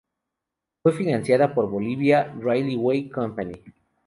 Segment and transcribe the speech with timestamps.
[0.81, 3.63] Fue financiada por la Bolivia Railway Company.